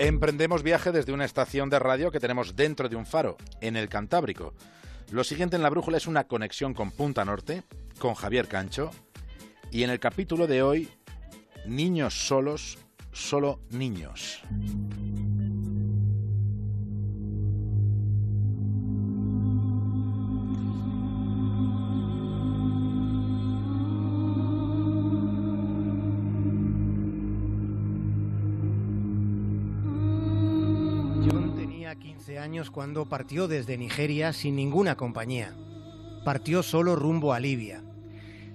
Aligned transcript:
Emprendemos 0.00 0.62
viaje 0.62 0.92
desde 0.92 1.12
una 1.12 1.26
estación 1.26 1.68
de 1.68 1.78
radio 1.78 2.10
que 2.10 2.20
tenemos 2.20 2.56
dentro 2.56 2.88
de 2.88 2.96
un 2.96 3.04
faro, 3.04 3.36
en 3.60 3.76
el 3.76 3.90
Cantábrico. 3.90 4.54
Lo 5.10 5.24
siguiente 5.24 5.56
en 5.56 5.62
la 5.62 5.68
brújula 5.68 5.98
es 5.98 6.06
una 6.06 6.24
conexión 6.24 6.72
con 6.72 6.90
Punta 6.90 7.22
Norte, 7.26 7.64
con 7.98 8.14
Javier 8.14 8.48
Cancho, 8.48 8.92
y 9.70 9.82
en 9.82 9.90
el 9.90 10.00
capítulo 10.00 10.46
de 10.46 10.62
hoy, 10.62 10.88
niños 11.66 12.14
solos, 12.14 12.78
solo 13.12 13.60
niños. 13.68 14.40
Años 32.38 32.70
cuando 32.70 33.08
partió 33.08 33.48
desde 33.48 33.78
Nigeria 33.78 34.32
sin 34.32 34.56
ninguna 34.56 34.96
compañía. 34.96 35.54
Partió 36.24 36.62
solo 36.62 36.96
rumbo 36.96 37.32
a 37.32 37.40
Libia. 37.40 37.82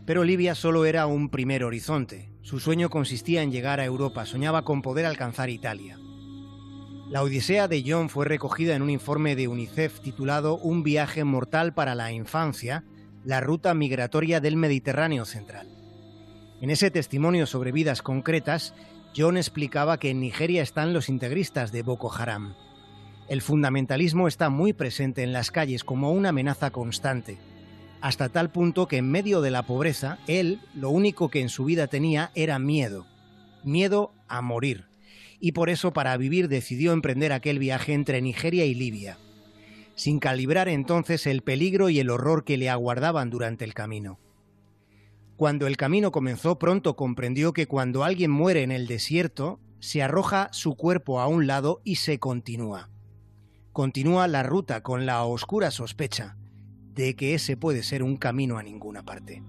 Pero 0.06 0.24
Libia 0.24 0.56
solo 0.56 0.86
era 0.86 1.08
un 1.08 1.30
primer 1.30 1.64
horizonte. 1.64 2.32
Su 2.42 2.60
sueño 2.60 2.90
consistía 2.90 3.42
en 3.42 3.52
llegar 3.52 3.80
a 3.80 3.86
Europa, 3.86 4.26
soñaba 4.26 4.64
con 4.64 4.82
poder 4.82 5.06
alcanzar 5.06 5.50
Italia. 5.50 5.98
La 7.10 7.22
odisea 7.22 7.68
de 7.68 7.84
John 7.86 8.10
fue 8.10 8.26
recogida 8.26 8.76
en 8.76 8.82
un 8.82 8.90
informe 8.90 9.36
de 9.36 9.48
UNICEF 9.48 10.00
titulado 10.00 10.58
Un 10.58 10.84
viaje 10.84 11.24
mortal 11.24 11.74
para 11.74 11.96
la 11.96 12.12
infancia, 12.12 12.84
la 13.24 13.42
ruta 13.42 13.74
migratoria 13.74 14.40
del 14.40 14.58
Mediterráneo 14.58 15.26
central. 15.26 15.68
En 16.62 16.70
ese 16.70 16.92
testimonio 16.92 17.46
sobre 17.46 17.72
vidas 17.72 18.02
concretas, 18.02 18.74
John 19.16 19.38
explicaba 19.38 20.00
que 20.00 20.10
en 20.10 20.20
Nigeria 20.20 20.62
están 20.62 20.94
los 20.94 21.10
integristas 21.10 21.72
de 21.72 21.84
Boko 21.84 22.14
Haram. 22.14 22.56
El 23.28 23.42
fundamentalismo 23.42 24.28
está 24.28 24.52
muy 24.52 24.74
presente 24.74 25.24
en 25.24 25.34
las 25.34 25.50
calles 25.50 25.84
como 25.84 26.12
una 26.12 26.30
amenaza 26.30 26.70
constante, 26.70 27.40
hasta 28.00 28.30
tal 28.30 28.52
punto 28.52 28.88
que 28.88 28.98
en 28.98 29.10
medio 29.10 29.42
de 29.42 29.50
la 29.50 29.64
pobreza, 29.64 30.20
él 30.28 30.60
lo 30.76 30.92
único 30.92 31.30
que 31.30 31.42
en 31.42 31.50
su 31.50 31.66
vida 31.66 31.88
tenía 31.88 32.32
era 32.36 32.60
miedo, 32.60 33.08
miedo 33.64 34.14
a 34.28 34.44
morir, 34.44 34.86
y 35.40 35.54
por 35.54 35.72
eso 35.72 35.92
para 35.92 36.16
vivir 36.18 36.50
decidió 36.50 36.94
emprender 36.94 37.34
aquel 37.34 37.58
viaje 37.58 37.94
entre 37.94 38.22
Nigeria 38.22 38.66
y 38.66 38.76
Libia, 38.76 39.18
sin 39.96 40.20
calibrar 40.20 40.70
entonces 40.70 41.26
el 41.26 41.42
peligro 41.42 41.90
y 41.90 42.00
el 42.00 42.12
horror 42.12 42.44
que 42.44 42.58
le 42.58 42.70
aguardaban 42.70 43.32
durante 43.32 43.66
el 43.66 43.74
camino. 43.74 44.20
Cuando 45.36 45.66
el 45.66 45.78
camino 45.78 46.12
comenzó 46.12 46.60
pronto 46.60 46.96
comprendió 46.96 47.54
que 47.54 47.66
cuando 47.66 48.04
alguien 48.04 48.30
muere 48.30 48.62
en 48.62 48.72
el 48.72 48.86
desierto, 48.86 49.60
se 49.80 50.04
arroja 50.04 50.50
su 50.52 50.76
cuerpo 50.76 51.20
a 51.20 51.28
un 51.28 51.48
lado 51.48 51.82
y 51.84 51.96
se 51.96 52.20
continúa 52.20 52.92
continúa 53.76 54.30
la 54.30 54.42
ruta 54.42 54.82
con 54.84 55.06
la 55.06 55.26
oscura 55.26 55.70
sospecha 55.70 56.38
de 56.94 57.14
que 57.18 57.34
ese 57.34 57.58
puede 57.58 57.84
ser 57.84 58.04
un 58.04 58.16
camino 58.16 58.58
a 58.58 58.64
ninguna 58.64 59.04
parte. 59.04 59.44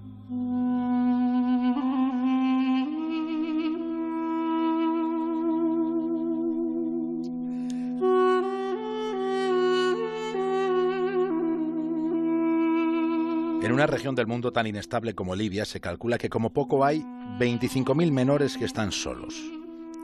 En 13.63 13.73
una 13.73 13.87
región 13.87 14.17
del 14.17 14.27
mundo 14.27 14.53
tan 14.53 14.67
inestable 14.67 15.15
como 15.15 15.37
Libia 15.37 15.65
se 15.65 15.81
calcula 15.81 16.19
que 16.19 16.29
como 16.29 16.53
poco 16.53 16.85
hay 16.85 16.99
25.000 17.39 18.11
menores 18.11 18.57
que 18.57 18.65
están 18.65 18.91
solos. 18.91 19.41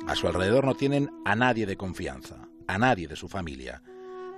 A 0.06 0.14
su 0.14 0.28
alrededor 0.28 0.64
no 0.64 0.76
tienen 0.76 1.10
a 1.24 1.34
nadie 1.34 1.66
de 1.66 1.76
confianza, 1.76 2.48
a 2.68 2.78
nadie 2.78 3.08
de 3.08 3.16
su 3.16 3.26
familia, 3.26 3.82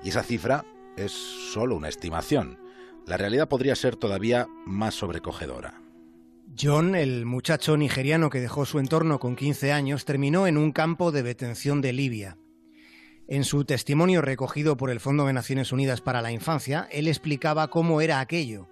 y 0.04 0.10
esa 0.10 0.22
cifra 0.22 0.64
es 0.96 1.12
solo 1.12 1.76
una 1.76 1.88
estimación. 1.88 2.58
La 3.06 3.16
realidad 3.16 3.48
podría 3.48 3.74
ser 3.74 3.96
todavía 3.96 4.46
más 4.66 4.94
sobrecogedora. 4.94 5.80
John, 6.58 6.94
el 6.94 7.26
muchacho 7.26 7.76
nigeriano 7.76 8.30
que 8.30 8.40
dejó 8.40 8.64
su 8.64 8.78
entorno 8.78 9.18
con 9.18 9.34
15 9.34 9.72
años, 9.72 10.04
terminó 10.04 10.46
en 10.46 10.56
un 10.56 10.70
campo 10.70 11.10
de 11.10 11.22
detención 11.22 11.80
de 11.80 11.92
Libia. 11.92 12.38
En 13.26 13.44
su 13.44 13.64
testimonio 13.64 14.20
recogido 14.20 14.76
por 14.76 14.90
el 14.90 15.00
Fondo 15.00 15.26
de 15.26 15.32
Naciones 15.32 15.72
Unidas 15.72 16.00
para 16.00 16.22
la 16.22 16.30
Infancia, 16.30 16.86
él 16.92 17.08
explicaba 17.08 17.68
cómo 17.70 18.00
era 18.00 18.20
aquello 18.20 18.68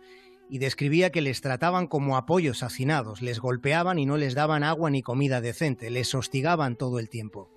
y 0.50 0.58
describía 0.58 1.10
que 1.10 1.22
les 1.22 1.40
trataban 1.40 1.86
como 1.86 2.18
apoyos 2.18 2.62
hacinados, 2.62 3.22
les 3.22 3.40
golpeaban 3.40 3.98
y 3.98 4.04
no 4.04 4.18
les 4.18 4.34
daban 4.34 4.62
agua 4.62 4.90
ni 4.90 5.02
comida 5.02 5.40
decente, 5.40 5.88
les 5.88 6.14
hostigaban 6.14 6.76
todo 6.76 6.98
el 6.98 7.08
tiempo. 7.08 7.50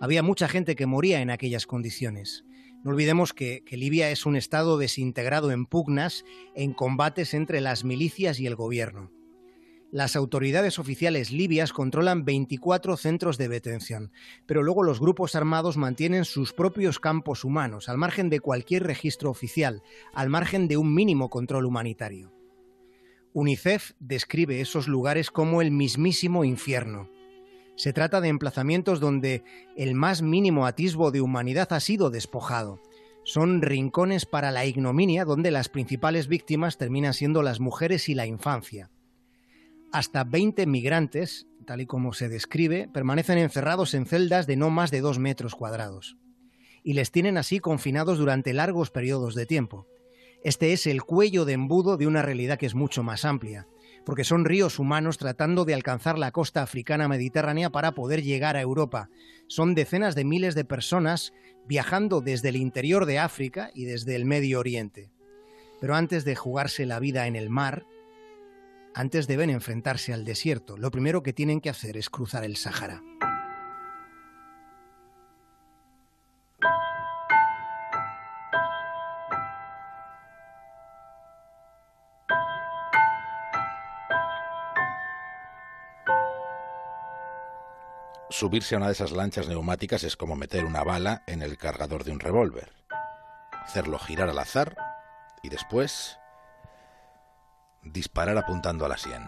Había 0.00 0.22
mucha 0.22 0.46
gente 0.46 0.76
que 0.76 0.86
moría 0.86 1.20
en 1.20 1.30
aquellas 1.30 1.66
condiciones. 1.66 2.44
No 2.84 2.90
olvidemos 2.90 3.32
que, 3.32 3.64
Libia 3.70 4.10
es 4.10 4.26
un 4.26 4.36
estado 4.36 4.76
desintegrado 4.76 5.50
en 5.50 5.64
pugnas, 5.64 6.26
en 6.54 6.74
combates 6.74 7.32
entre 7.32 7.62
las 7.62 7.82
milicias 7.82 8.38
y 8.38 8.46
el 8.46 8.56
gobierno. 8.56 9.10
Las 9.90 10.16
autoridades 10.16 10.78
oficiales 10.78 11.32
libias 11.32 11.72
controlan 11.72 12.26
24 12.26 12.98
centros 12.98 13.38
de 13.38 13.48
detención, 13.48 14.12
pero 14.44 14.62
luego 14.62 14.82
los 14.82 15.00
grupos 15.00 15.34
armados 15.34 15.78
mantienen 15.78 16.26
sus 16.26 16.52
propios 16.52 17.00
campos 17.00 17.44
humanos, 17.44 17.88
al 17.88 17.96
margen 17.96 18.28
de 18.28 18.40
cualquier 18.40 18.82
registro 18.82 19.30
oficial, 19.30 19.82
al 20.12 20.28
margen 20.28 20.68
de 20.68 20.76
un 20.76 20.92
mínimo 20.92 21.30
control 21.30 21.64
humanitario. 21.64 22.34
UNICEF 23.32 23.92
describe 23.98 24.60
esos 24.60 24.88
lugares 24.88 25.30
como 25.30 25.62
el 25.62 25.70
mismísimo 25.70 26.44
infierno. 26.44 27.08
Se 27.76 27.92
trata 27.92 28.20
de 28.20 28.28
emplazamientos 28.28 29.00
donde 29.00 29.42
el 29.76 29.94
más 29.94 30.22
mínimo 30.22 30.66
atisbo 30.66 31.10
de 31.10 31.20
humanidad 31.20 31.72
ha 31.72 31.80
sido 31.80 32.10
despojado. 32.10 32.80
Son 33.24 33.62
rincones 33.62 34.26
para 34.26 34.52
la 34.52 34.64
ignominia 34.64 35.24
donde 35.24 35.50
las 35.50 35.68
principales 35.68 36.28
víctimas 36.28 36.78
terminan 36.78 37.14
siendo 37.14 37.42
las 37.42 37.58
mujeres 37.58 38.08
y 38.08 38.14
la 38.14 38.26
infancia. 38.26 38.90
Hasta 39.92 40.24
20 40.24 40.66
migrantes, 40.66 41.46
tal 41.66 41.80
y 41.80 41.86
como 41.86 42.12
se 42.12 42.28
describe, 42.28 42.88
permanecen 42.92 43.38
encerrados 43.38 43.94
en 43.94 44.06
celdas 44.06 44.46
de 44.46 44.56
no 44.56 44.70
más 44.70 44.90
de 44.90 45.00
dos 45.00 45.18
metros 45.18 45.54
cuadrados. 45.54 46.16
Y 46.84 46.92
les 46.92 47.10
tienen 47.10 47.38
así 47.38 47.60
confinados 47.60 48.18
durante 48.18 48.52
largos 48.52 48.90
periodos 48.90 49.34
de 49.34 49.46
tiempo. 49.46 49.86
Este 50.44 50.72
es 50.72 50.86
el 50.86 51.02
cuello 51.02 51.44
de 51.44 51.54
embudo 51.54 51.96
de 51.96 52.06
una 52.06 52.22
realidad 52.22 52.58
que 52.58 52.66
es 52.66 52.74
mucho 52.74 53.02
más 53.02 53.24
amplia 53.24 53.66
porque 54.04 54.24
son 54.24 54.44
ríos 54.44 54.78
humanos 54.78 55.18
tratando 55.18 55.64
de 55.64 55.74
alcanzar 55.74 56.18
la 56.18 56.30
costa 56.30 56.62
africana 56.62 57.08
mediterránea 57.08 57.70
para 57.70 57.92
poder 57.92 58.22
llegar 58.22 58.56
a 58.56 58.60
Europa. 58.60 59.08
Son 59.46 59.74
decenas 59.74 60.14
de 60.14 60.24
miles 60.24 60.54
de 60.54 60.64
personas 60.64 61.32
viajando 61.66 62.20
desde 62.20 62.50
el 62.50 62.56
interior 62.56 63.06
de 63.06 63.18
África 63.18 63.70
y 63.74 63.84
desde 63.84 64.16
el 64.16 64.24
Medio 64.24 64.60
Oriente. 64.60 65.10
Pero 65.80 65.94
antes 65.94 66.24
de 66.24 66.36
jugarse 66.36 66.86
la 66.86 67.00
vida 67.00 67.26
en 67.26 67.36
el 67.36 67.50
mar, 67.50 67.86
antes 68.94 69.26
deben 69.26 69.50
enfrentarse 69.50 70.12
al 70.12 70.24
desierto. 70.24 70.76
Lo 70.76 70.90
primero 70.90 71.22
que 71.22 71.32
tienen 71.32 71.60
que 71.60 71.70
hacer 71.70 71.96
es 71.96 72.10
cruzar 72.10 72.44
el 72.44 72.56
Sáhara. 72.56 73.02
Subirse 88.34 88.74
a 88.74 88.78
una 88.78 88.88
de 88.88 88.94
esas 88.94 89.12
lanchas 89.12 89.46
neumáticas 89.46 90.02
es 90.02 90.16
como 90.16 90.34
meter 90.34 90.64
una 90.64 90.82
bala 90.82 91.22
en 91.28 91.40
el 91.40 91.56
cargador 91.56 92.02
de 92.02 92.10
un 92.10 92.18
revólver. 92.18 92.72
Hacerlo 93.52 93.96
girar 94.00 94.28
al 94.28 94.40
azar 94.40 94.76
y 95.44 95.50
después 95.50 96.18
disparar 97.84 98.36
apuntando 98.36 98.84
a 98.84 98.88
la 98.88 98.98
sien. 98.98 99.22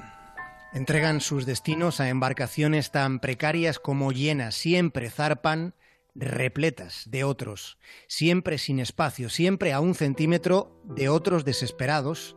Entregan 0.72 1.21
sus 1.21 1.47
destinos 1.47 2.00
a 2.00 2.09
embarcaciones 2.09 2.91
tan 2.91 3.21
precarias 3.21 3.78
como 3.78 4.11
llenas, 4.11 4.56
siempre 4.56 5.08
zarpan 5.08 5.76
repletas 6.17 7.05
de 7.08 7.23
otros, 7.23 7.79
siempre 8.08 8.58
sin 8.58 8.81
espacio, 8.81 9.31
siempre 9.31 9.73
a 9.73 9.79
un 9.79 9.94
centímetro 9.94 10.82
de 10.82 11.11
otros 11.11 11.44
desesperados 11.44 12.37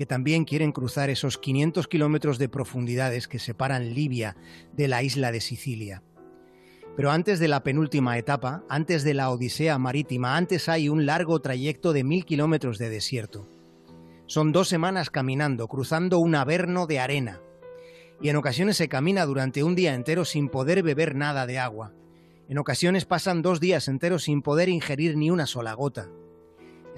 que 0.00 0.06
también 0.06 0.46
quieren 0.46 0.72
cruzar 0.72 1.10
esos 1.10 1.36
500 1.36 1.86
kilómetros 1.86 2.38
de 2.38 2.48
profundidades 2.48 3.28
que 3.28 3.38
separan 3.38 3.92
Libia 3.92 4.34
de 4.72 4.88
la 4.88 5.02
isla 5.02 5.30
de 5.30 5.42
Sicilia. 5.42 6.02
Pero 6.96 7.10
antes 7.10 7.38
de 7.38 7.48
la 7.48 7.62
penúltima 7.62 8.16
etapa, 8.16 8.64
antes 8.70 9.04
de 9.04 9.12
la 9.12 9.28
Odisea 9.28 9.76
marítima, 9.76 10.38
antes 10.38 10.70
hay 10.70 10.88
un 10.88 11.04
largo 11.04 11.42
trayecto 11.42 11.92
de 11.92 12.02
mil 12.02 12.24
kilómetros 12.24 12.78
de 12.78 12.88
desierto. 12.88 13.46
Son 14.24 14.52
dos 14.52 14.68
semanas 14.68 15.10
caminando, 15.10 15.68
cruzando 15.68 16.18
un 16.18 16.34
averno 16.34 16.86
de 16.86 16.98
arena. 16.98 17.42
Y 18.22 18.30
en 18.30 18.36
ocasiones 18.36 18.78
se 18.78 18.88
camina 18.88 19.26
durante 19.26 19.62
un 19.64 19.74
día 19.74 19.92
entero 19.92 20.24
sin 20.24 20.48
poder 20.48 20.82
beber 20.82 21.14
nada 21.14 21.44
de 21.44 21.58
agua. 21.58 21.92
En 22.48 22.56
ocasiones 22.56 23.04
pasan 23.04 23.42
dos 23.42 23.60
días 23.60 23.86
enteros 23.86 24.22
sin 24.22 24.40
poder 24.40 24.70
ingerir 24.70 25.18
ni 25.18 25.30
una 25.30 25.44
sola 25.44 25.74
gota. 25.74 26.08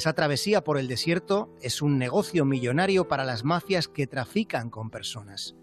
Esa 0.02 0.14
travesía 0.14 0.64
por 0.64 0.78
el 0.78 0.88
desierto 0.88 1.56
es 1.60 1.80
un 1.80 1.96
negocio 1.96 2.44
millonario 2.44 3.06
para 3.06 3.24
las 3.24 3.44
mafias 3.44 3.86
que 3.86 4.08
trafican 4.08 4.68
con 4.68 4.90
personas. 4.90 5.54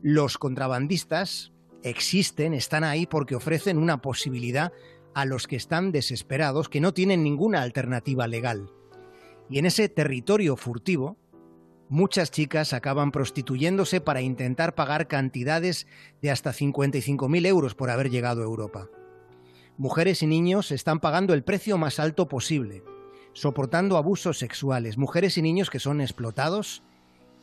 Los 0.00 0.38
contrabandistas 0.38 1.52
existen, 1.82 2.54
están 2.54 2.82
ahí 2.82 3.04
porque 3.04 3.34
ofrecen 3.34 3.76
una 3.76 4.00
posibilidad 4.00 4.72
a 5.14 5.26
los 5.26 5.46
que 5.46 5.56
están 5.56 5.92
desesperados, 5.92 6.70
que 6.70 6.80
no 6.80 6.94
tienen 6.94 7.22
ninguna 7.22 7.60
alternativa 7.60 8.26
legal. 8.26 8.70
Y 9.50 9.58
en 9.58 9.66
ese 9.66 9.90
territorio 9.90 10.56
furtivo, 10.56 11.18
muchas 11.90 12.30
chicas 12.30 12.72
acaban 12.72 13.12
prostituyéndose 13.12 14.00
para 14.00 14.22
intentar 14.22 14.74
pagar 14.74 15.08
cantidades 15.08 15.86
de 16.22 16.30
hasta 16.30 16.54
55.000 16.54 17.46
euros 17.46 17.74
por 17.74 17.90
haber 17.90 18.08
llegado 18.08 18.40
a 18.40 18.46
Europa. 18.46 18.88
Mujeres 19.76 20.22
y 20.22 20.26
niños 20.26 20.72
están 20.72 21.00
pagando 21.00 21.34
el 21.34 21.44
precio 21.44 21.76
más 21.76 22.00
alto 22.00 22.28
posible, 22.28 22.82
soportando 23.34 23.98
abusos 23.98 24.38
sexuales, 24.38 24.96
mujeres 24.96 25.36
y 25.36 25.42
niños 25.42 25.68
que 25.68 25.80
son 25.80 26.00
explotados 26.00 26.82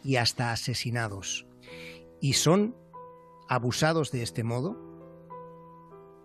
y 0.04 0.16
hasta 0.16 0.52
asesinados. 0.52 1.46
Y 2.20 2.34
son 2.34 2.76
abusados 3.48 4.12
de 4.12 4.24
este 4.24 4.44
modo 4.44 4.78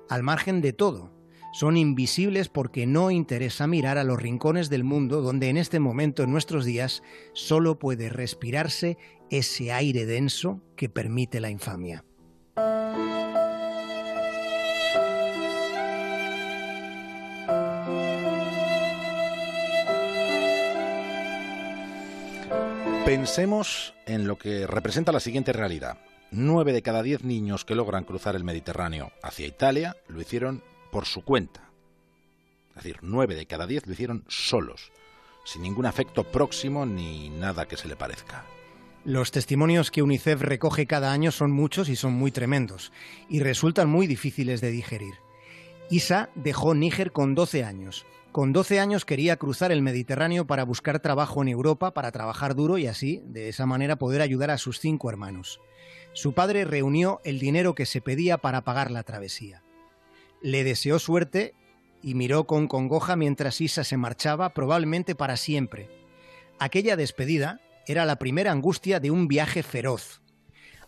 al 0.09 0.23
margen 0.23 0.61
de 0.61 0.73
todo. 0.73 1.11
Son 1.53 1.77
invisibles 1.77 2.49
porque 2.49 2.87
no 2.87 3.11
interesa 3.11 3.67
mirar 3.67 3.99
a 3.99 4.05
los 4.05 4.21
rincones 4.21 4.69
del 4.69 4.85
mundo 4.85 5.23
donde 5.23 5.49
en 5.49 5.57
este 5.57 5.81
momento, 5.81 6.23
en 6.23 6.31
nuestros 6.31 6.65
días, 6.65 7.03
solo 7.33 7.79
puede 7.79 8.09
respirarse 8.09 8.99
ese 9.31 9.73
aire 9.73 10.07
denso 10.07 10.61
que 10.77 10.89
permite 10.89 11.41
la 11.41 11.51
infamia. 11.51 12.05
Pensemos 23.07 23.95
en 24.05 24.27
lo 24.27 24.37
que 24.37 24.67
representa 24.67 25.13
la 25.13 25.21
siguiente 25.21 25.53
realidad. 25.53 25.99
Nueve 26.33 26.73
de 26.73 26.83
cada 26.83 27.05
diez 27.05 27.23
niños 27.23 27.65
que 27.65 27.77
logran 27.77 28.03
cruzar 28.03 28.35
el 28.35 28.43
Mediterráneo 28.43 29.13
hacia 29.23 29.47
Italia 29.47 29.95
lo 30.09 30.21
hicieron 30.21 30.65
por 30.91 31.07
su 31.07 31.23
cuenta. 31.23 31.71
Es 32.71 32.83
decir, 32.83 32.99
nueve 33.03 33.37
de 33.37 33.47
cada 33.47 33.69
diez 33.69 33.87
lo 33.87 33.93
hicieron 33.93 34.25
solos, 34.27 34.91
sin 35.45 35.63
ningún 35.63 35.87
afecto 35.87 36.25
próximo 36.25 36.85
ni 36.85 37.31
nada 37.31 37.69
que 37.69 37.77
se 37.77 37.87
le 37.87 37.95
parezca. 37.95 38.45
Los 39.05 39.31
testimonios 39.31 39.93
que 39.93 40.03
UNICEF 40.03 40.41
recoge 40.41 40.89
cada 40.89 41.13
año 41.13 41.31
son 41.31 41.53
muchos 41.53 41.89
y 41.89 41.95
son 41.95 42.13
muy 42.13 42.33
tremendos, 42.33 42.91
y 43.29 43.39
resultan 43.39 43.89
muy 43.89 44.09
difíciles 44.09 44.61
de 44.61 44.73
digerir. 44.73 45.15
Isa 45.91 46.31
dejó 46.35 46.75
Níger 46.75 47.13
con 47.13 47.37
12 47.37 47.63
años. 47.63 48.05
Con 48.33 48.53
12 48.53 48.81
años 48.81 49.05
quería 49.05 49.37
cruzar 49.37 49.73
el 49.73 49.83
Mediterráneo 49.83 50.47
para 50.47 50.65
buscar 50.65 51.01
trabajo 51.01 51.43
en 51.43 51.49
Europa, 51.49 51.95
para 51.95 52.13
trabajar 52.13 52.55
duro 52.55 52.77
y 52.77 52.87
así, 52.87 53.23
de 53.27 53.49
esa 53.49 53.65
manera, 53.65 53.97
poder 53.97 54.21
ayudar 54.21 54.51
a 54.51 54.59
sus 54.59 54.79
cinco 54.79 55.09
hermanos. 55.09 55.61
Su 56.13 56.33
padre 56.33 56.65
reunió 56.65 57.21
el 57.25 57.39
dinero 57.39 57.75
que 57.75 57.87
se 57.87 58.01
pedía 58.01 58.39
para 58.39 58.63
pagar 58.63 58.91
la 58.91 59.03
travesía. 59.03 59.63
Le 60.43 60.65
deseó 60.65 60.99
suerte 60.99 61.55
y 62.03 62.15
miró 62.15 62.47
con 62.47 62.69
congoja 62.69 63.17
mientras 63.17 63.61
Isa 63.61 63.85
se 63.85 63.97
marchaba, 63.97 64.51
probablemente 64.51 65.15
para 65.15 65.37
siempre. 65.37 65.89
Aquella 66.59 66.97
despedida 66.97 67.61
era 67.87 68.05
la 68.05 68.17
primera 68.17 68.53
angustia 68.53 69.01
de 69.01 69.11
un 69.11 69.29
viaje 69.29 69.63
feroz. 69.63 70.23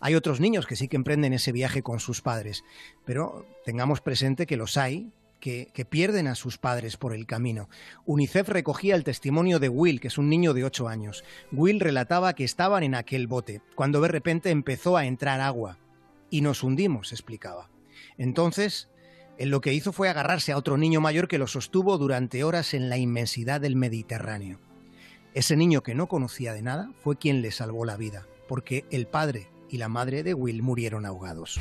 Hay 0.01 0.15
otros 0.15 0.39
niños 0.39 0.65
que 0.65 0.75
sí 0.75 0.87
que 0.87 0.95
emprenden 0.95 1.33
ese 1.33 1.51
viaje 1.51 1.83
con 1.83 1.99
sus 1.99 2.21
padres, 2.21 2.63
pero 3.05 3.45
tengamos 3.65 4.01
presente 4.01 4.45
que 4.45 4.57
los 4.57 4.77
hay, 4.77 5.11
que, 5.39 5.85
pierden 5.89 6.27
a 6.27 6.35
sus 6.35 6.57
padres 6.57 6.97
por 6.97 7.13
el 7.13 7.25
camino. 7.25 7.69
UNICEF 8.05 8.49
recogía 8.49 8.95
el 8.95 9.03
testimonio 9.03 9.59
de 9.59 9.69
Will, 9.69 9.99
que 9.99 10.09
es 10.09 10.17
un 10.17 10.29
niño 10.29 10.53
de 10.53 10.63
8 10.63 10.87
años. 10.87 11.23
Will 11.51 11.79
relataba 11.79 12.33
que 12.33 12.43
estaban 12.43 12.83
en 12.83 12.95
aquel 12.95 13.27
bote, 13.27 13.61
cuando 13.75 14.01
de 14.01 14.09
repente 14.09 14.49
empezó 14.51 14.97
a 14.97 15.05
entrar 15.05 15.41
agua. 15.41 15.77
Y 16.29 16.41
nos 16.41 16.63
hundimos, 16.63 17.11
explicaba. 17.11 17.69
Entonces, 18.17 18.89
él 19.37 19.49
lo 19.49 19.61
que 19.61 19.73
hizo 19.73 19.93
fue 19.93 20.09
agarrarse 20.09 20.51
a 20.51 20.57
otro 20.57 20.77
niño 20.77 21.01
mayor 21.01 21.27
que 21.27 21.37
lo 21.37 21.47
sostuvo 21.47 21.97
durante 21.97 22.43
horas 22.43 22.73
en 22.73 22.89
la 22.89 22.97
inmensidad 22.97 23.61
del 23.61 23.75
Mediterráneo. 23.75 24.59
Ese 25.33 25.55
niño 25.55 25.81
que 25.81 25.95
no 25.95 26.07
conocía 26.07 26.53
de 26.53 26.61
nada 26.61 26.91
fue 26.99 27.17
quien 27.17 27.41
le 27.41 27.51
salvó 27.51 27.85
la 27.85 27.97
vida, 27.97 28.27
porque 28.47 28.85
el 28.91 29.07
padre 29.07 29.49
y 29.69 29.77
la 29.77 29.87
madre 29.87 30.23
de 30.23 30.33
Will 30.33 30.61
murieron 30.61 31.05
ahogados. 31.05 31.59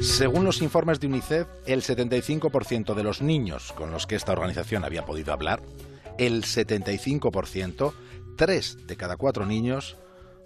Según 0.00 0.44
los 0.44 0.62
informes 0.62 1.00
de 1.00 1.08
UNICEF, 1.08 1.48
el 1.66 1.82
75% 1.82 2.94
de 2.94 3.02
los 3.02 3.20
niños 3.20 3.72
con 3.72 3.90
los 3.90 4.06
que 4.06 4.14
esta 4.14 4.32
organización 4.32 4.84
había 4.84 5.04
podido 5.04 5.32
hablar, 5.32 5.60
el 6.18 6.44
75%, 6.44 7.92
tres 8.36 8.78
de 8.86 8.96
cada 8.96 9.16
cuatro 9.16 9.44
niños, 9.44 9.96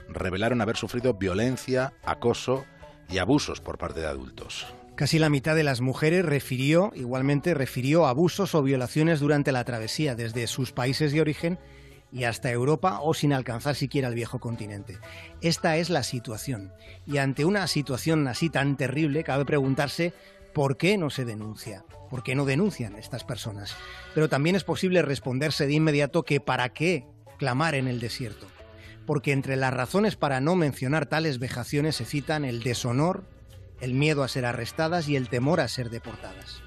revelaron 0.08 0.62
haber 0.62 0.76
sufrido 0.76 1.14
violencia, 1.14 1.93
acoso 2.02 2.64
y 3.10 3.19
abusos 3.19 3.60
por 3.60 3.76
parte 3.76 4.00
de 4.00 4.06
adultos. 4.06 4.66
Casi 4.96 5.19
la 5.19 5.28
mitad 5.28 5.55
de 5.55 5.64
las 5.64 5.81
mujeres 5.81 6.25
refirió, 6.25 6.90
igualmente 6.94 7.52
refirió 7.55 8.06
abusos 8.06 8.55
o 8.55 8.62
violaciones 8.62 9.20
durante 9.20 9.52
la 9.52 9.64
travesía 9.64 10.14
desde 10.14 10.46
sus 10.46 10.72
países 10.72 11.12
de 11.12 11.20
origen 11.20 11.58
y 12.12 12.25
hasta 12.25 12.50
Europa 12.50 13.00
o 13.00 13.14
sin 13.14 13.32
alcanzar 13.32 13.75
siquiera 13.75 14.09
el 14.09 14.14
viejo 14.14 14.38
continente. 14.38 14.99
Esta 15.41 15.79
es 15.79 15.88
la 15.88 16.03
situación. 16.03 16.73
Y 17.06 17.17
ante 17.17 17.44
una 17.44 17.67
situación 17.67 18.29
así 18.29 18.50
tan 18.50 18.76
terrible, 18.76 19.25
cabe 19.25 19.44
preguntarse 19.47 20.12
por 20.53 20.76
qué 20.76 20.99
no 20.99 21.09
se 21.09 21.25
denuncia, 21.25 21.85
por 22.11 22.23
qué 22.23 22.35
no 22.35 22.44
denuncian 22.44 22.97
estas 22.97 23.25
personas. 23.25 23.75
Pero 24.14 24.29
también 24.29 24.56
es 24.56 24.64
posible 24.64 25.00
responderse 25.00 25.67
de 25.67 25.73
inmediato 25.73 26.25
que 26.25 26.41
para 26.41 26.69
qué 26.69 27.06
clamar 27.38 27.75
en 27.75 27.88
el 27.88 27.99
desierto. 27.99 28.47
Porque 29.06 29.32
entre 29.32 29.56
las 29.56 29.73
razones 29.73 30.15
para 30.15 30.41
no 30.41 30.55
mencionar 30.55 31.06
tales 31.06 31.38
vejaciones 31.38 31.97
se 31.97 32.05
citan 32.05 32.44
el 32.44 32.62
deshonor, 32.62 33.25
el 33.81 33.94
miedo 33.94 34.23
a 34.23 34.29
ser 34.29 34.44
arrestadas 34.44 35.08
y 35.08 35.17
el 35.17 35.29
temor 35.29 35.61
a 35.61 35.67
ser 35.67 35.91
deportadas. 35.91 36.62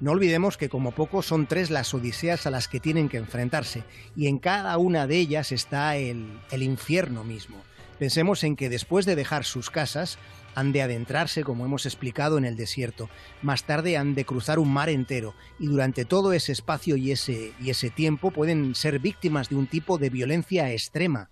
No 0.00 0.10
olvidemos 0.10 0.56
que 0.56 0.68
como 0.68 0.92
poco 0.92 1.22
son 1.22 1.46
tres 1.46 1.70
las 1.70 1.94
odiseas 1.94 2.46
a 2.46 2.50
las 2.50 2.68
que 2.68 2.80
tienen 2.80 3.08
que 3.08 3.16
enfrentarse, 3.16 3.84
y 4.16 4.26
en 4.26 4.38
cada 4.38 4.76
una 4.78 5.06
de 5.06 5.16
ellas 5.18 5.52
está 5.52 5.96
el, 5.96 6.40
infierno 6.50 7.24
mismo. 7.24 7.62
Pensemos 7.98 8.42
en 8.42 8.56
que 8.56 8.68
después 8.68 9.06
de 9.06 9.14
dejar 9.14 9.44
sus 9.44 9.70
casas, 9.70 10.18
han 10.56 10.72
de 10.72 10.82
adentrarse, 10.82 11.42
como 11.42 11.64
hemos 11.64 11.86
explicado, 11.86 12.38
en 12.38 12.44
el 12.44 12.56
desierto. 12.56 13.08
Más 13.42 13.64
tarde 13.64 13.96
han 13.96 14.14
de 14.14 14.24
cruzar 14.24 14.58
un 14.58 14.72
mar 14.72 14.88
entero 14.88 15.34
y 15.58 15.66
durante 15.66 16.04
todo 16.04 16.32
ese 16.32 16.52
espacio 16.52 16.96
y 16.96 17.10
ese, 17.12 17.52
y 17.60 17.70
ese 17.70 17.90
tiempo 17.90 18.30
pueden 18.30 18.74
ser 18.74 18.98
víctimas 18.98 19.48
de 19.48 19.56
un 19.56 19.66
tipo 19.66 19.98
de 19.98 20.10
violencia 20.10 20.70
extrema, 20.72 21.30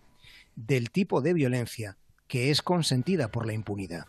del 0.56 0.90
tipo 0.90 1.20
de 1.20 1.34
violencia 1.34 1.96
que 2.26 2.50
es 2.50 2.62
consentida 2.62 3.28
por 3.28 3.46
la 3.46 3.52
impunidad. 3.52 4.06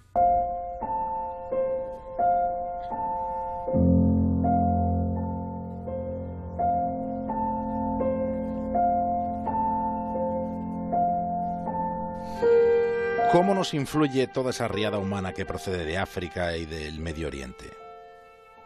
¿Cómo 13.34 13.56
nos 13.56 13.74
influye 13.74 14.28
toda 14.28 14.52
esa 14.52 14.68
riada 14.68 15.00
humana 15.00 15.34
que 15.34 15.44
procede 15.44 15.86
de 15.86 15.98
África 15.98 16.56
y 16.56 16.68
del 16.68 17.00
Medio 17.00 17.26
Oriente? 17.26 17.66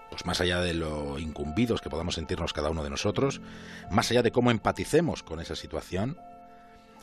Pues 0.09 0.25
más 0.25 0.41
allá 0.41 0.59
de 0.59 0.73
lo 0.73 1.17
incumbidos 1.19 1.79
que 1.79 1.89
podamos 1.89 2.15
sentirnos 2.15 2.51
cada 2.51 2.69
uno 2.69 2.83
de 2.83 2.89
nosotros, 2.89 3.39
más 3.89 4.11
allá 4.11 4.23
de 4.23 4.33
cómo 4.33 4.51
empaticemos 4.51 5.23
con 5.23 5.39
esa 5.39 5.55
situación, 5.55 6.17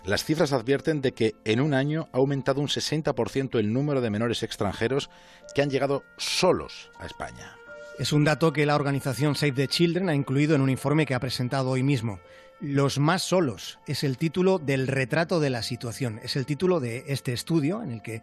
las 0.05 0.25
cifras 0.25 0.53
advierten 0.53 1.01
de 1.01 1.13
que 1.13 1.37
en 1.47 1.63
un 1.63 1.73
año 1.73 2.11
ha 2.13 2.19
aumentado 2.19 2.61
un 2.61 2.69
60% 2.69 3.59
el 3.59 3.73
número 3.73 4.03
de 4.03 4.11
menores 4.11 4.43
extranjeros 4.43 5.09
que 5.55 5.63
han 5.63 5.71
llegado 5.71 6.05
solos 6.19 6.91
a 6.99 7.07
España. 7.07 7.57
Es 7.99 8.13
un 8.13 8.25
dato 8.25 8.53
que 8.53 8.67
la 8.67 8.75
organización 8.75 9.37
Save 9.37 9.53
the 9.53 9.69
Children 9.69 10.11
ha 10.11 10.15
incluido 10.15 10.55
en 10.55 10.61
un 10.61 10.69
informe 10.69 11.07
que 11.07 11.15
ha 11.15 11.21
presentado 11.21 11.71
hoy 11.71 11.83
mismo. 11.83 12.21
Los 12.61 12.99
más 12.99 13.23
solos 13.23 13.79
es 13.87 14.05
el 14.05 14.17
título 14.17 14.59
del 14.59 14.87
retrato 14.87 15.41
de 15.41 15.51
la 15.51 15.63
situación, 15.63 16.21
es 16.23 16.37
el 16.37 16.47
título 16.47 16.81
de 16.81 17.05
este 17.09 17.33
estudio 17.33 17.83
en 17.83 17.91
el 17.91 18.03
que 18.03 18.23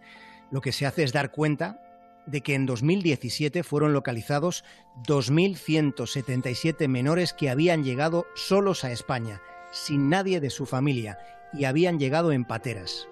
lo 0.50 0.60
que 0.60 0.72
se 0.72 0.86
hace 0.86 1.02
es 1.02 1.12
dar 1.12 1.30
cuenta 1.30 1.80
de 2.26 2.40
que 2.40 2.54
en 2.54 2.66
2017 2.66 3.62
fueron 3.62 3.92
localizados 3.92 4.64
2.177 5.06 6.88
menores 6.88 7.32
que 7.32 7.50
habían 7.50 7.84
llegado 7.84 8.26
solos 8.34 8.84
a 8.84 8.92
España, 8.92 9.40
sin 9.70 10.08
nadie 10.08 10.40
de 10.40 10.50
su 10.50 10.66
familia, 10.66 11.18
y 11.52 11.64
habían 11.64 11.98
llegado 11.98 12.32
en 12.32 12.44
pateras. 12.44 13.08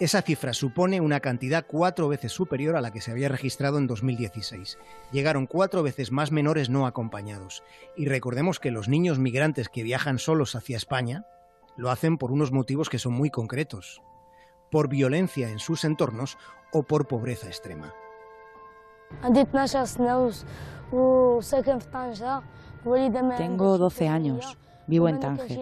Esa 0.00 0.22
cifra 0.22 0.54
supone 0.54 1.02
una 1.02 1.20
cantidad 1.20 1.66
cuatro 1.66 2.08
veces 2.08 2.32
superior 2.32 2.74
a 2.74 2.80
la 2.80 2.90
que 2.90 3.02
se 3.02 3.10
había 3.10 3.28
registrado 3.28 3.76
en 3.76 3.86
2016. 3.86 4.78
Llegaron 5.12 5.46
cuatro 5.46 5.82
veces 5.82 6.10
más 6.10 6.32
menores 6.32 6.70
no 6.70 6.86
acompañados. 6.86 7.62
Y 7.98 8.06
recordemos 8.06 8.60
que 8.60 8.70
los 8.70 8.88
niños 8.88 9.18
migrantes 9.18 9.68
que 9.68 9.82
viajan 9.82 10.18
solos 10.18 10.54
hacia 10.54 10.78
España 10.78 11.26
lo 11.76 11.90
hacen 11.90 12.16
por 12.16 12.32
unos 12.32 12.50
motivos 12.50 12.88
que 12.88 12.98
son 12.98 13.12
muy 13.12 13.28
concretos. 13.28 14.00
Por 14.70 14.88
violencia 14.88 15.50
en 15.50 15.58
sus 15.58 15.84
entornos 15.84 16.38
o 16.72 16.82
por 16.82 17.06
pobreza 17.06 17.48
extrema. 17.48 17.92
Tengo 23.36 23.76
12 23.76 24.08
años, 24.08 24.56
vivo 24.86 25.10
en 25.10 25.20
Tánger. 25.20 25.60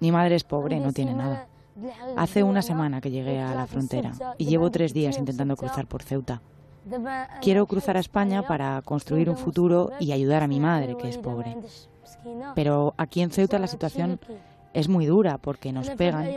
Mi 0.00 0.10
madre 0.10 0.36
es 0.36 0.44
pobre, 0.44 0.80
no 0.80 0.90
tiene 0.94 1.12
nada. 1.12 1.48
Hace 2.16 2.42
una 2.42 2.62
semana 2.62 3.00
que 3.00 3.10
llegué 3.10 3.40
a 3.40 3.54
la 3.54 3.66
frontera 3.66 4.12
y 4.38 4.46
llevo 4.46 4.70
tres 4.70 4.92
días 4.92 5.18
intentando 5.18 5.56
cruzar 5.56 5.86
por 5.86 6.02
Ceuta. 6.02 6.42
Quiero 7.40 7.66
cruzar 7.66 7.96
a 7.96 8.00
España 8.00 8.42
para 8.42 8.82
construir 8.82 9.30
un 9.30 9.36
futuro 9.36 9.92
y 10.00 10.12
ayudar 10.12 10.42
a 10.42 10.48
mi 10.48 10.60
madre, 10.60 10.96
que 10.96 11.08
es 11.08 11.18
pobre. 11.18 11.56
Pero 12.54 12.94
aquí 12.96 13.22
en 13.22 13.30
Ceuta 13.30 13.58
la 13.58 13.68
situación 13.68 14.20
es 14.74 14.88
muy 14.88 15.06
dura 15.06 15.38
porque 15.38 15.72
nos 15.72 15.90
pegan 15.90 16.28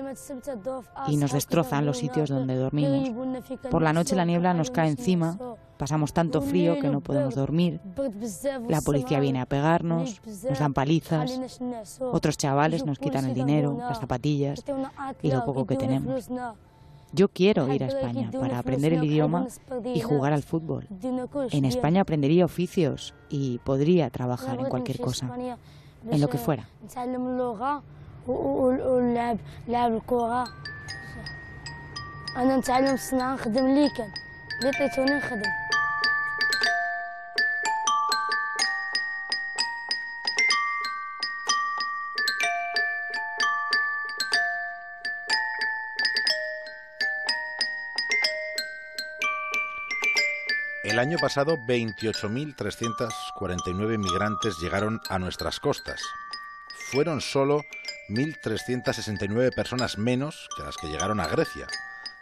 y 1.08 1.18
nos 1.18 1.32
destrozan 1.32 1.86
los 1.86 1.98
sitios 1.98 2.30
donde 2.30 2.56
dormimos. 2.56 3.12
Por 3.70 3.82
la 3.82 3.94
noche 3.94 4.16
la 4.16 4.26
niebla 4.26 4.54
nos 4.54 4.72
cae 4.72 4.90
encima, 4.90 5.38
pasamos 5.78 6.14
tanto 6.14 6.42
frío 6.42 6.80
que 6.80 6.90
no 6.90 7.02
podemos 7.02 7.36
dormir, 7.36 7.80
la 8.68 8.82
policía 8.82 9.20
viene 9.20 9.42
a 9.42 9.46
pegarnos, 9.46 10.22
nos 10.50 10.60
dan 10.60 10.74
palizas, 10.74 11.40
otros 12.00 12.38
chavales 12.38 12.86
nos 12.86 13.00
quitan 13.00 13.26
el 13.26 13.34
dinero, 13.34 13.78
las 13.80 14.00
zapatillas 14.00 14.64
y 15.22 15.32
lo 15.32 15.46
poco 15.46 15.66
que 15.66 15.76
tenemos. 15.76 16.30
Yo 17.14 17.30
quiero 17.30 17.74
ir 17.74 17.82
a 17.82 17.88
España 17.88 18.30
para 18.38 18.60
aprender 18.60 18.92
el 18.92 19.04
idioma 19.04 19.48
y 19.94 20.02
jugar 20.02 20.34
al 20.34 20.44
fútbol. 20.44 20.88
En 21.52 21.64
España 21.64 22.02
aprendería 22.02 22.44
oficios 22.44 23.14
y 23.30 23.60
podría 23.60 24.10
trabajar 24.10 24.60
en 24.60 24.66
cualquier 24.66 25.00
cosa, 25.00 25.32
en 26.12 26.22
lo 26.22 26.28
que 26.28 26.38
fuera. 26.38 26.68
ولعب 28.27 29.39
لعب 29.69 29.95
الكرة 29.95 30.45
أنا 32.37 32.57
نتعلم 32.57 32.95
الصناعة 32.95 33.35
نخدم 33.35 33.75
ليكن 33.75 34.09
اللي 34.61 34.77
عطيتوني 34.77 35.11
نخدم 35.11 35.61
El 50.91 50.99
año 50.99 51.19
pasado, 51.19 51.57
28.349 51.57 53.99
migrantes 53.99 54.59
llegaron 54.59 55.01
a 55.09 55.21
nuestras 55.21 55.61
costas. 55.61 56.03
Fueron 56.91 57.21
solo 57.21 57.63
1.369 58.10 59.54
personas 59.54 59.98
menos 59.98 60.48
que 60.56 60.64
las 60.64 60.78
que 60.78 60.88
llegaron 60.88 61.20
a 61.20 61.28
Grecia. 61.28 61.68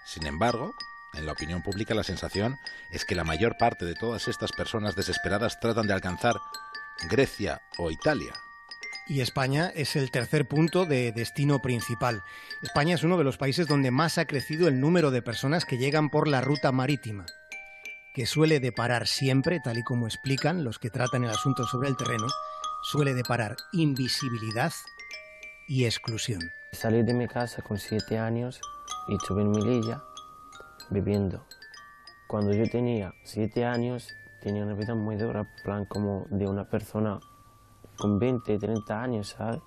Sin 0.06 0.25
embargo, 0.25 0.74
en 1.13 1.25
la 1.25 1.34
opinión 1.34 1.62
pública 1.62 1.94
la 1.94 2.04
sensación 2.04 2.58
es 2.92 3.06
que 3.06 3.16
la 3.16 3.24
mayor 3.24 3.58
parte 3.58 3.86
de 3.86 3.94
todas 3.94 4.28
estas 4.28 4.52
personas 4.52 4.96
desesperadas 4.96 5.60
tratan 5.60 5.88
de 5.88 5.94
alcanzar 5.94 6.36
Grecia 7.10 7.62
o 7.78 7.92
Italia. 7.92 8.34
Y 9.08 9.20
España 9.20 9.72
es 9.75 9.98
el 9.98 10.12
tercer 10.12 10.48
punto 10.48 10.86
de 10.86 11.12
destino 11.12 11.62
principal. 11.62 12.24
España 12.62 12.96
es 12.96 13.04
uno 13.04 13.18
de 13.18 13.25
los 13.25 13.38
países 13.38 13.68
donde 13.68 13.92
más 13.92 14.18
ha 14.18 14.25
crecido 14.25 14.70
el 14.70 14.80
número 14.80 15.12
de 15.12 15.22
personas 15.22 15.66
que 15.66 15.78
llegan 15.78 16.10
por 16.10 16.28
la 16.30 16.40
ruta 16.40 16.72
marítima, 16.72 17.25
que 18.13 18.25
suele 18.25 18.62
deparar 18.62 19.08
siempre, 19.08 19.60
tal 19.60 19.78
y 19.78 19.84
como 19.84 20.08
explican 20.08 20.63
los 20.63 20.80
que 20.80 20.90
tratan 20.90 21.25
el 21.25 21.32
asunto 21.32 21.68
sobre 21.68 21.90
el 21.90 21.98
terreno, 21.98 22.28
suele 22.84 23.13
deparar 23.13 23.58
invisibilidad 23.74 24.72
y 25.67 25.86
exclusión. 25.86 26.41
Salí 26.72 27.03
de 27.03 27.13
mi 27.13 27.27
casa 27.27 27.62
con 27.62 27.77
siete 27.77 28.17
años 28.17 28.60
y 29.08 29.15
estuve 29.15 29.41
en 29.41 29.51
Mililla 29.51 30.03
viviendo. 30.89 31.43
Cuando 32.27 32.53
yo 32.53 32.70
tenía 32.70 33.13
siete 33.24 33.65
años 33.65 34.08
tenía 34.41 34.63
una 34.63 34.74
vida 34.74 34.93
muy 34.93 35.15
dura, 35.15 35.48
plan 35.63 35.86
como 35.86 36.25
de 36.29 36.48
una 36.48 36.65
persona 36.65 37.20
con 37.98 38.20
20, 38.20 38.60
30 38.60 39.01
años, 39.01 39.36
¿sabes? 39.38 39.62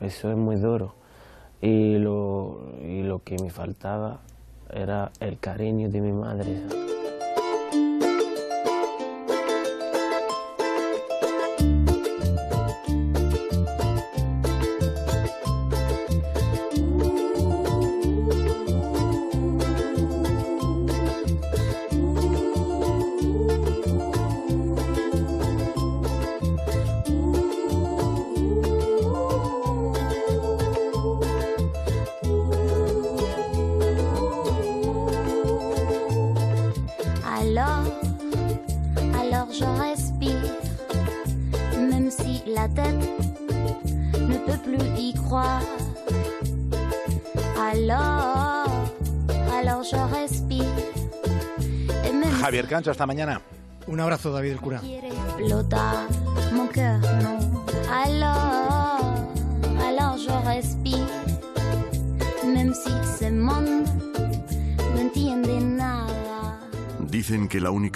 Eso 0.00 0.30
es 0.30 0.36
muy 0.36 0.56
duro. 0.56 0.94
Y 1.62 1.96
lo, 1.98 2.74
y 2.82 3.02
lo 3.02 3.22
que 3.22 3.36
me 3.38 3.50
faltaba 3.50 4.20
era 4.70 5.12
el 5.20 5.38
cariño 5.38 5.88
de 5.88 6.00
mi 6.00 6.12
madre. 6.12 6.89
Javier 52.40 52.66
Cancho, 52.66 52.90
hasta 52.90 53.06
mañana. 53.06 53.40
Un 53.86 54.00
abrazo, 54.00 54.32
David 54.32 54.52
el 54.52 54.60
cura. 54.60 54.80
Dicen 67.10 67.48
que 67.48 67.60
la 67.60 67.70
única 67.70 67.88